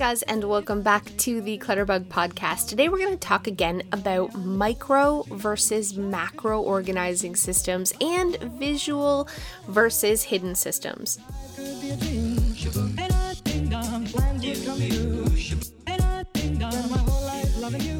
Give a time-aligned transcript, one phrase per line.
[0.00, 2.68] guys, and welcome back to the Clutterbug podcast.
[2.68, 9.28] Today, we're going to talk again about micro versus macro organizing systems and visual
[9.68, 11.18] versus hidden systems.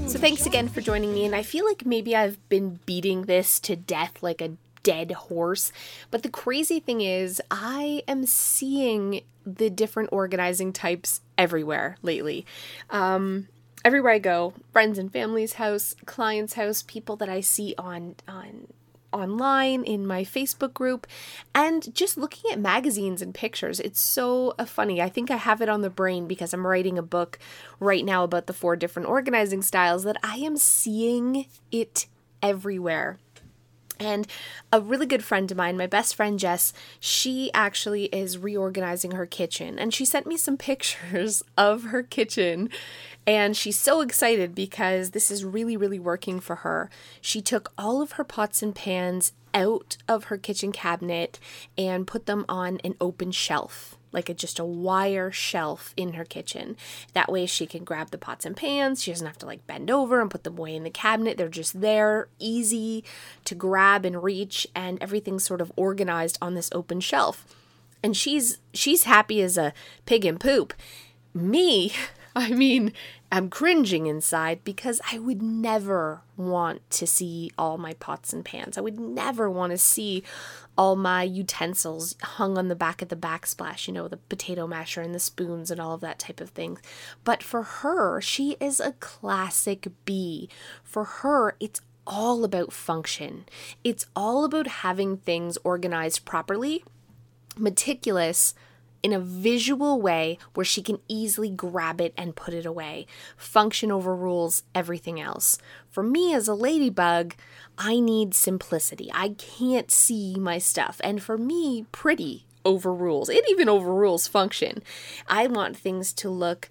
[0.07, 1.27] So, thanks again for joining me.
[1.27, 4.53] And I feel like maybe I've been beating this to death like a
[4.83, 5.73] dead horse.
[6.11, 12.47] But the crazy thing is, I am seeing the different organizing types everywhere lately.
[12.91, 13.49] Um,
[13.85, 18.69] everywhere I go, friends and family's house, clients' house, people that I see on on
[19.13, 21.07] online in my Facebook group
[21.55, 23.81] and just looking at magazines and pictures.
[23.81, 25.03] It's so uh, funny.
[25.03, 27.39] I think I have it on the brain because I'm writing a book
[27.79, 32.07] right now about the four different organizing styles that I am seeing it
[32.43, 33.19] everywhere.
[34.01, 34.27] And
[34.73, 39.27] a really good friend of mine, my best friend Jess, she actually is reorganizing her
[39.27, 39.79] kitchen.
[39.79, 42.71] And she sent me some pictures of her kitchen.
[43.27, 46.91] And she's so excited because this is really, really working for her.
[47.21, 51.39] She took all of her pots and pans out of her kitchen cabinet
[51.77, 56.25] and put them on an open shelf like a, just a wire shelf in her
[56.25, 56.77] kitchen.
[57.13, 59.03] That way she can grab the pots and pans.
[59.03, 61.37] She doesn't have to like bend over and put them away in the cabinet.
[61.37, 63.05] They're just there, easy
[63.45, 67.47] to grab and reach, and everything's sort of organized on this open shelf.
[68.03, 69.73] And she's she's happy as a
[70.07, 70.73] pig in poop.
[71.35, 71.93] Me,
[72.37, 72.93] I mean,
[73.33, 78.77] I'm cringing inside because I would never want to see all my pots and pans.
[78.77, 80.25] I would never want to see
[80.77, 85.01] all my utensils hung on the back of the backsplash, you know, the potato masher
[85.01, 86.79] and the spoons and all of that type of thing.
[87.23, 90.49] But for her, she is a classic Bee.
[90.83, 93.45] For her, it's all about function.
[93.85, 96.83] It's all about having things organized properly,
[97.57, 98.55] meticulous,
[99.03, 103.07] in a visual way where she can easily grab it and put it away.
[103.37, 105.59] Function overrules everything else.
[105.91, 107.35] For me as a ladybug,
[107.79, 109.11] I need simplicity.
[109.13, 111.01] I can't see my stuff.
[111.03, 113.29] And for me, pretty overrules.
[113.29, 114.83] It even overrules function.
[115.29, 116.69] I want things to look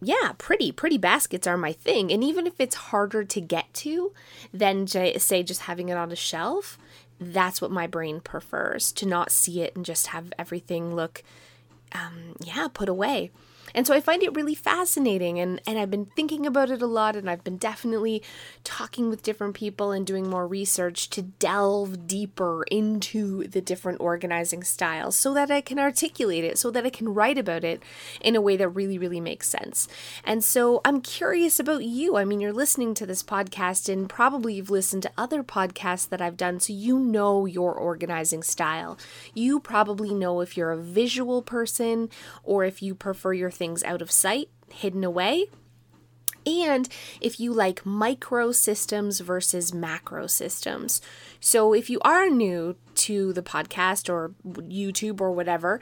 [0.00, 2.12] yeah, pretty, pretty baskets are my thing.
[2.12, 4.12] And even if it's harder to get to
[4.52, 6.78] than, say, just having it on a shelf,
[7.18, 11.22] that's what my brain prefers to not see it and just have everything look
[11.94, 13.30] um, yeah, put away.
[13.74, 16.86] And so I find it really fascinating and, and I've been thinking about it a
[16.86, 18.22] lot and I've been definitely
[18.62, 24.64] talking with different people and doing more research to delve deeper into the different organizing
[24.64, 27.82] styles so that I can articulate it, so that I can write about it
[28.20, 29.88] in a way that really, really makes sense.
[30.24, 32.16] And so I'm curious about you.
[32.16, 36.20] I mean, you're listening to this podcast and probably you've listened to other podcasts that
[36.20, 38.98] I've done, so you know your organizing style.
[39.34, 42.10] You probably know if you're a visual person
[42.42, 45.46] or if you prefer your things out of sight, hidden away.
[46.46, 46.88] And
[47.20, 51.00] if you like micro systems versus macro systems.
[51.40, 55.80] So, if you are new to the podcast or YouTube or whatever,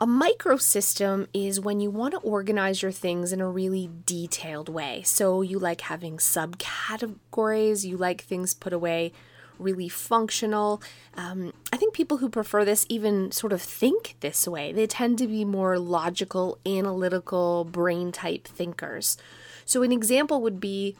[0.00, 4.68] a micro system is when you want to organize your things in a really detailed
[4.68, 5.02] way.
[5.02, 9.12] So, you like having subcategories, you like things put away
[9.58, 10.82] really functional.
[11.14, 14.72] Um, I think people who prefer this even sort of think this way.
[14.72, 19.16] They tend to be more logical, analytical, brain type thinkers.
[19.64, 20.96] So, an example would be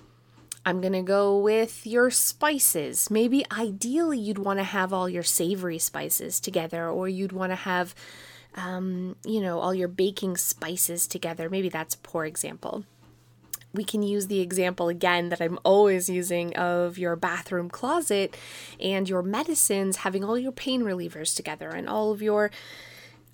[0.67, 3.11] I'm going to go with your spices.
[3.11, 7.57] Maybe ideally you'd want to have all your savory spices together, or you'd want to
[7.57, 7.95] have,
[8.55, 11.49] um, you know, all your baking spices together.
[11.49, 12.85] Maybe that's a poor example
[13.73, 18.37] we can use the example again that I'm always using of your bathroom closet
[18.81, 22.51] and your medicines having all your pain relievers together and all of your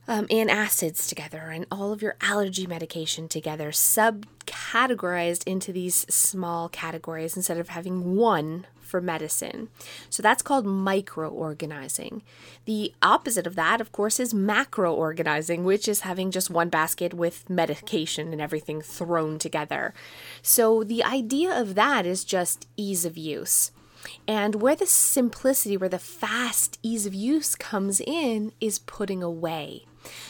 [0.06, 7.36] um, antacids together and all of your allergy medication together, subcategorized into these small categories
[7.36, 9.68] instead of having one for medicine.
[10.08, 12.22] So that's called micro organizing.
[12.64, 17.12] The opposite of that, of course, is macro organizing, which is having just one basket
[17.12, 19.94] with medication and everything thrown together.
[20.42, 23.72] So the idea of that is just ease of use.
[24.28, 29.86] And where the simplicity, where the fast ease of use comes in, is putting away.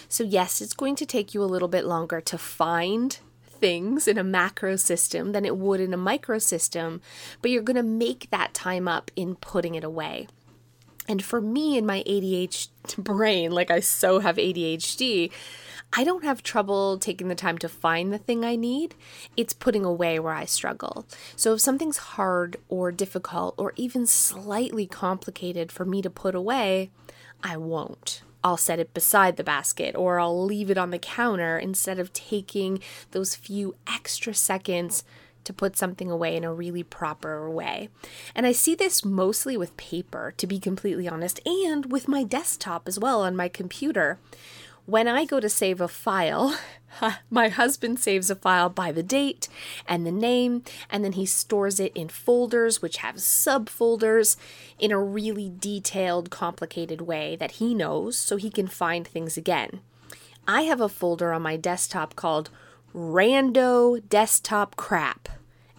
[0.09, 3.19] So, yes, it's going to take you a little bit longer to find
[3.65, 7.01] things in a macro system than it would in a micro system,
[7.41, 10.27] but you're going to make that time up in putting it away.
[11.09, 12.69] And for me in my ADHD
[12.99, 15.31] brain, like I so have ADHD,
[15.97, 18.95] I don't have trouble taking the time to find the thing I need.
[19.37, 21.07] It's putting away where I struggle.
[21.37, 26.91] So if something's hard or difficult or even slightly complicated for me to put away,
[27.43, 28.23] I won't.
[28.45, 32.13] I'll set it beside the basket or I'll leave it on the counter instead of
[32.13, 32.81] taking
[33.13, 35.03] those few extra seconds
[35.45, 37.89] to put something away in a really proper way.
[38.35, 42.89] And I see this mostly with paper, to be completely honest, and with my desktop
[42.89, 44.19] as well on my computer.
[44.87, 46.59] When I go to save a file,
[47.31, 49.49] my husband saves a file by the date
[49.89, 54.37] and the name, and then he stores it in folders, which have subfolders,
[54.79, 59.81] in a really detailed, complicated way that he knows so he can find things again.
[60.47, 62.51] I have a folder on my desktop called
[62.95, 65.31] Rando Desktop Crap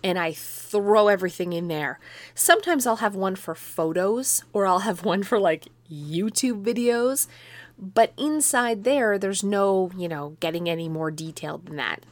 [0.06, 2.00] and I throw everything in there.
[2.36, 7.28] Sometimes I'll have one for photos or I'll have one for like YouTube videos,
[7.78, 12.04] but inside there, there's no, you know, getting any more detailed than that.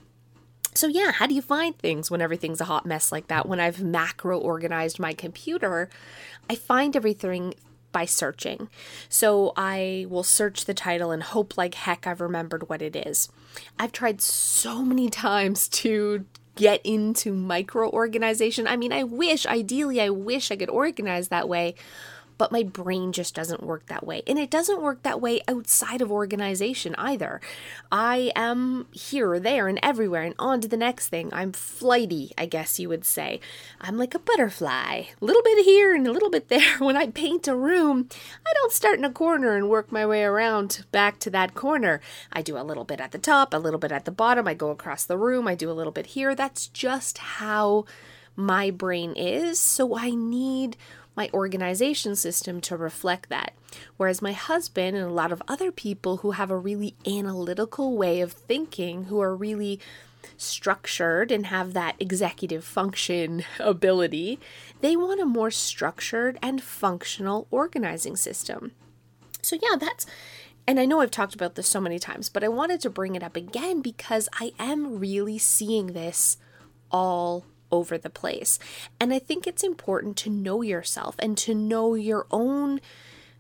[0.75, 3.47] So, yeah, how do you find things when everything's a hot mess like that?
[3.47, 5.89] When I've macro organized my computer,
[6.49, 7.53] I find everything
[7.93, 8.69] by searching.
[9.07, 13.29] So I will search the title and hope like heck I've remembered what it is.
[13.79, 16.25] I've tried so many times to
[16.55, 18.67] get into micro organization.
[18.67, 21.75] I mean, I wish, ideally, I wish I could organize that way,
[22.37, 24.21] but my brain just doesn't work that way.
[24.27, 27.41] And it doesn't work that way outside of organization either.
[27.91, 31.29] I am here or there and everywhere and on to the next thing.
[31.33, 33.39] I'm flighty, I guess you would say.
[33.81, 36.61] I'm like a butterfly, a little bit here and a little bit there.
[36.83, 38.09] When I paint a room,
[38.45, 42.01] I don't start in a corner and work my way around back to that corner.
[42.31, 44.47] I do a little bit at the top, a little bit at the bottom.
[44.47, 46.35] I go across the room, I do a little bit here.
[46.35, 47.85] That's just how
[48.35, 49.59] my brain is.
[49.59, 50.77] So I need
[51.15, 53.53] my organization system to reflect that.
[53.97, 58.21] Whereas my husband and a lot of other people who have a really analytical way
[58.21, 59.79] of thinking, who are really
[60.37, 64.39] structured and have that executive function ability,
[64.81, 68.71] they want a more structured and functional organizing system.
[69.41, 70.05] So, yeah, that's,
[70.65, 73.15] and I know I've talked about this so many times, but I wanted to bring
[73.15, 76.37] it up again because I am really seeing this
[76.91, 78.59] all over the place.
[78.99, 82.79] And I think it's important to know yourself and to know your own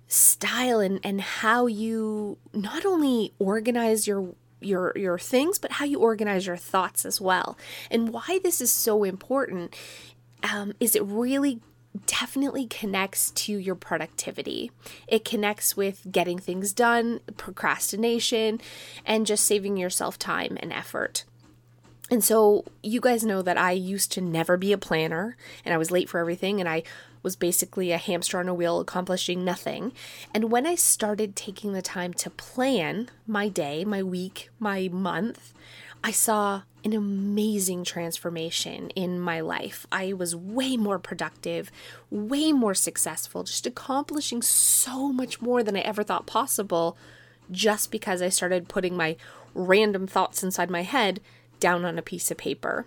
[0.07, 5.99] style and, and how you not only organize your your your things but how you
[5.99, 7.57] organize your thoughts as well
[7.91, 9.75] and why this is so important
[10.41, 11.59] um, is it really
[12.05, 14.71] definitely connects to your productivity.
[15.07, 18.59] It connects with getting things done, procrastination,
[19.05, 21.23] and just saving yourself time and effort.
[22.11, 25.77] And so, you guys know that I used to never be a planner and I
[25.77, 26.83] was late for everything and I
[27.23, 29.93] was basically a hamster on a wheel accomplishing nothing.
[30.33, 35.53] And when I started taking the time to plan my day, my week, my month,
[36.03, 39.87] I saw an amazing transformation in my life.
[39.89, 41.71] I was way more productive,
[42.11, 46.97] way more successful, just accomplishing so much more than I ever thought possible
[47.49, 49.15] just because I started putting my
[49.53, 51.21] random thoughts inside my head
[51.63, 52.85] down on a piece of paper.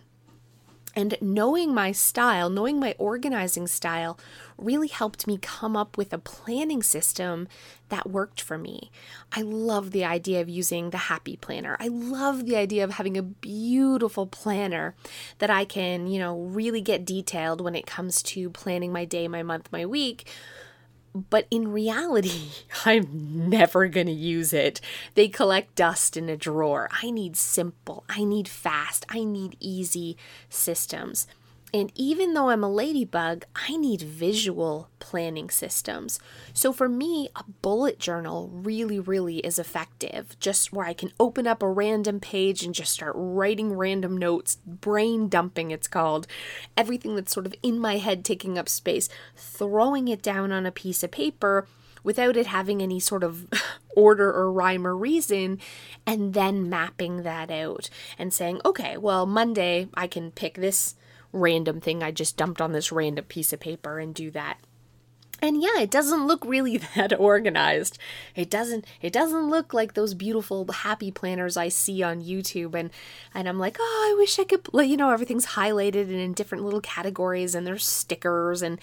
[0.94, 4.18] And knowing my style, knowing my organizing style,
[4.58, 7.48] really helped me come up with a planning system
[7.88, 8.90] that worked for me.
[9.32, 11.78] I love the idea of using the Happy Planner.
[11.80, 14.94] I love the idea of having a beautiful planner
[15.38, 19.26] that I can, you know, really get detailed when it comes to planning my day,
[19.26, 20.28] my month, my week
[21.30, 22.50] but in reality,
[22.84, 24.80] I'm never going to use it.
[25.14, 26.88] They collect dust in a drawer.
[27.02, 30.16] I need simple, I need fast, I need easy
[30.48, 31.26] systems.
[31.74, 36.18] And even though I'm a ladybug, I need visual planning systems.
[36.54, 40.38] So for me, a bullet journal really, really is effective.
[40.38, 44.58] Just where I can open up a random page and just start writing random notes,
[44.64, 46.26] brain dumping, it's called.
[46.76, 50.72] Everything that's sort of in my head taking up space, throwing it down on a
[50.72, 51.66] piece of paper
[52.02, 53.48] without it having any sort of
[53.96, 55.58] order or rhyme or reason,
[56.06, 60.94] and then mapping that out and saying, okay, well, Monday I can pick this
[61.32, 64.58] random thing I just dumped on this random piece of paper and do that.
[65.42, 67.98] And yeah, it doesn't look really that organized.
[68.34, 72.90] It doesn't it doesn't look like those beautiful happy planners I see on YouTube and
[73.34, 76.64] and I'm like, "Oh, I wish I could you know, everything's highlighted and in different
[76.64, 78.80] little categories and there's stickers and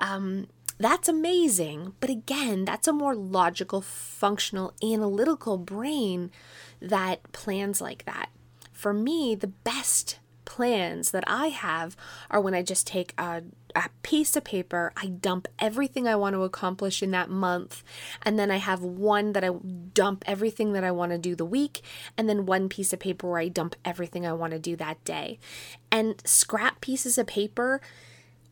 [0.00, 0.46] um
[0.78, 1.92] that's amazing.
[2.00, 6.30] But again, that's a more logical, functional, analytical brain
[6.80, 8.30] that plans like that.
[8.72, 11.96] For me, the best plans that I have
[12.30, 13.42] are when I just take a,
[13.74, 17.82] a piece of paper, I dump everything I want to accomplish in that month,
[18.22, 19.50] and then I have one that I
[19.94, 21.82] dump everything that I want to do the week,
[22.16, 25.02] and then one piece of paper where I dump everything I want to do that
[25.04, 25.38] day.
[25.90, 27.80] And scrap pieces of paper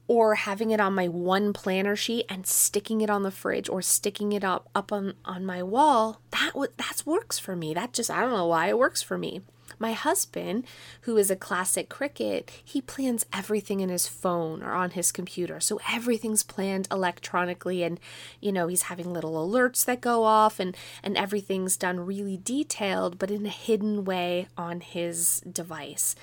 [0.08, 3.82] or having it on my one planner sheet and sticking it on the fridge or
[3.82, 7.92] sticking it up up on on my wall that what that works for me that
[7.92, 9.42] just i don't know why it works for me
[9.78, 10.64] my husband,
[11.02, 15.60] who is a classic cricket, he plans everything in his phone or on his computer.
[15.60, 18.00] So everything's planned electronically and
[18.40, 23.18] you know, he's having little alerts that go off and and everything's done really detailed
[23.18, 26.14] but in a hidden way on his device.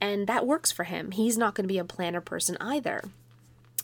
[0.00, 1.10] And that works for him.
[1.10, 3.02] He's not going to be a planner person either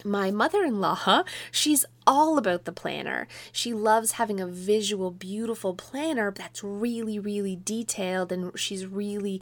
[0.05, 3.27] my mother in law, she's all about the planner.
[3.51, 9.41] She loves having a visual, beautiful planner that's really, really detailed and she's really,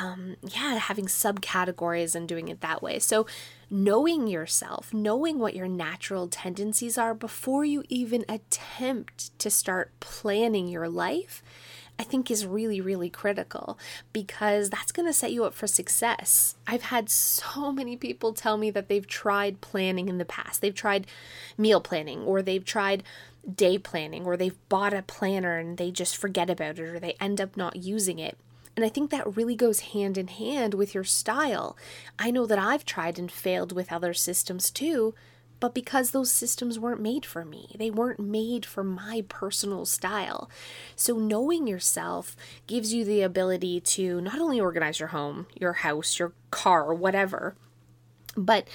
[0.00, 2.98] um, yeah, having subcategories and doing it that way.
[2.98, 3.26] So,
[3.70, 10.68] knowing yourself, knowing what your natural tendencies are before you even attempt to start planning
[10.68, 11.42] your life
[11.98, 13.78] I think is really, really critical
[14.12, 16.56] because that's going to set you up for success.
[16.66, 20.60] I've had so many people tell me that they've tried planning in the past.
[20.60, 21.06] They've tried
[21.56, 23.04] meal planning or they've tried
[23.52, 27.16] day planning or they've bought a planner and they just forget about it or they
[27.20, 28.36] end up not using it.
[28.76, 31.76] And I think that really goes hand in hand with your style.
[32.18, 35.14] I know that I've tried and failed with other systems too
[35.64, 37.74] but because those systems weren't made for me.
[37.78, 40.50] They weren't made for my personal style.
[40.94, 46.18] So, knowing yourself gives you the ability to not only organize your home, your house,
[46.18, 47.54] your car, whatever,
[48.36, 48.68] but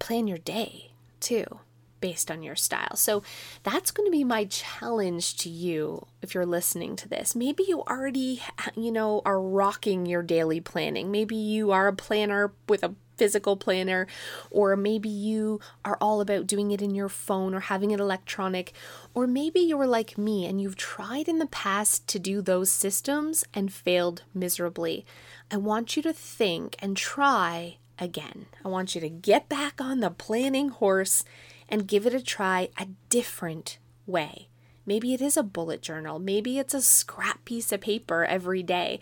[0.00, 1.60] plan your day too
[2.00, 2.96] based on your style.
[2.96, 3.22] So
[3.62, 7.36] that's going to be my challenge to you if you're listening to this.
[7.36, 8.42] Maybe you already,
[8.74, 11.12] you know, are rocking your daily planning.
[11.12, 14.06] Maybe you are a planner with a physical planner,
[14.50, 18.72] or maybe you are all about doing it in your phone or having it electronic,
[19.14, 23.44] or maybe you're like me and you've tried in the past to do those systems
[23.54, 25.04] and failed miserably.
[25.50, 28.46] I want you to think and try again.
[28.64, 31.24] I want you to get back on the planning horse
[31.68, 34.48] and give it a try a different way.
[34.84, 36.18] Maybe it is a bullet journal.
[36.18, 38.98] Maybe it's a scrap piece of paper every day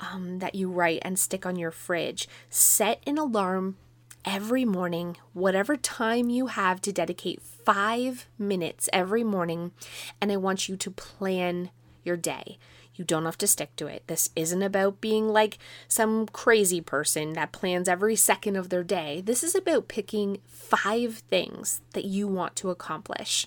[0.00, 2.28] um, that you write and stick on your fridge.
[2.50, 3.76] Set an alarm
[4.24, 9.72] every morning, whatever time you have to dedicate five minutes every morning,
[10.20, 11.70] and I want you to plan
[12.04, 12.58] your day.
[12.94, 14.02] You don't have to stick to it.
[14.08, 19.20] This isn't about being like some crazy person that plans every second of their day.
[19.24, 23.46] This is about picking five things that you want to accomplish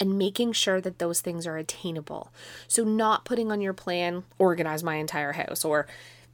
[0.00, 2.32] and making sure that those things are attainable.
[2.66, 5.86] So, not putting on your plan, organize my entire house or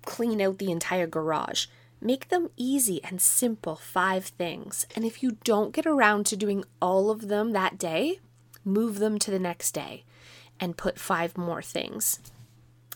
[0.04, 1.66] clean out the entire garage.
[2.00, 4.86] Make them easy and simple five things.
[4.94, 8.20] And if you don't get around to doing all of them that day,
[8.64, 10.04] move them to the next day
[10.60, 12.20] and put five more things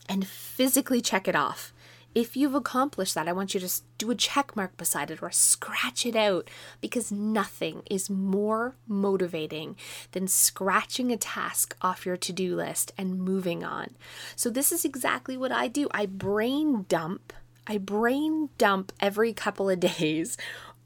[0.08, 1.72] and physically check it off.
[2.14, 5.30] If you've accomplished that, I want you to do a check mark beside it or
[5.30, 6.50] scratch it out
[6.80, 9.76] because nothing is more motivating
[10.12, 13.94] than scratching a task off your to do list and moving on.
[14.34, 15.88] So, this is exactly what I do.
[15.92, 17.32] I brain dump.
[17.66, 20.36] I brain dump every couple of days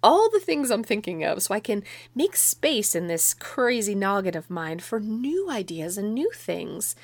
[0.04, 1.82] all the things I'm thinking of so I can
[2.14, 6.94] make space in this crazy noggin of mine for new ideas and new things.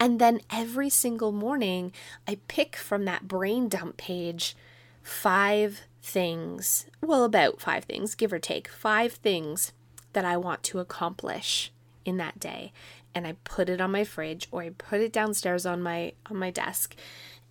[0.00, 1.92] And then every single morning,
[2.26, 4.56] I pick from that brain dump page
[5.02, 9.72] five things, well, about five things, give or take, five things
[10.12, 11.72] that I want to accomplish
[12.04, 12.72] in that day.
[13.14, 16.36] And I put it on my fridge or I put it downstairs on my on
[16.36, 16.94] my desk.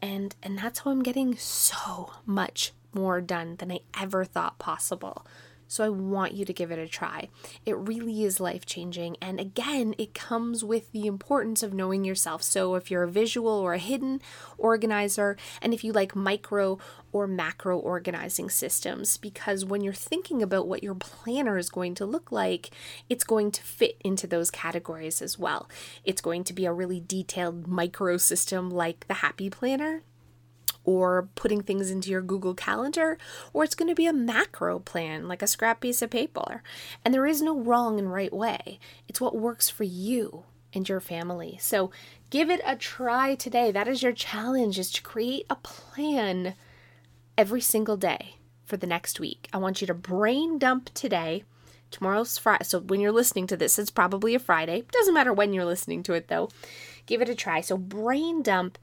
[0.01, 5.25] And and that's how I'm getting so much more done than I ever thought possible.
[5.67, 7.29] So I want you to give it a try.
[7.65, 9.17] It really is life changing.
[9.21, 12.43] And again, it comes with the importance of knowing yourself.
[12.43, 14.21] So if you're a visual or a hidden
[14.57, 16.77] organizer, and if you like micro
[17.11, 22.05] or macro organizing systems, because when you're thinking about what your planner is going to
[22.05, 22.69] look like,
[23.09, 25.69] it's going to fit into those categories as well.
[26.03, 30.03] It's going to be a really detailed micro system like the Happy Planner
[30.87, 33.17] or putting things into your Google Calendar,
[33.51, 36.63] or it's going to be a macro plan like a scrap piece of paper.
[37.03, 41.01] And there is no wrong and right way, it's what works for you and your
[41.01, 41.57] family.
[41.61, 41.91] So
[42.29, 43.69] give it a try today.
[43.69, 46.55] That is your challenge is to create a plan
[47.37, 49.49] every single day for the next week.
[49.51, 51.43] I want you to brain dump today.
[51.89, 52.65] Tomorrow's Friday.
[52.65, 54.83] So when you're listening to this, it's probably a Friday.
[54.91, 56.49] Doesn't matter when you're listening to it though.
[57.05, 57.61] Give it a try.
[57.61, 58.77] So brain dump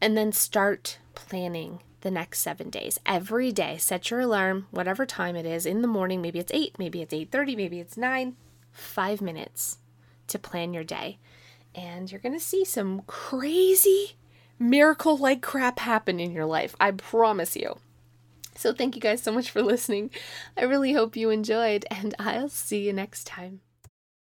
[0.00, 2.98] and then start planning the next 7 days.
[3.04, 6.78] Every day, set your alarm whatever time it is in the morning, maybe it's 8,
[6.78, 8.36] maybe it's 8:30, maybe it's 9,
[8.72, 9.78] 5 minutes
[10.28, 11.18] to plan your day.
[11.74, 14.16] And you're going to see some crazy
[14.58, 16.74] miracle like crap happen in your life.
[16.80, 17.78] I promise you.
[18.56, 20.10] So, thank you guys so much for listening.
[20.56, 23.60] I really hope you enjoyed, and I'll see you next time.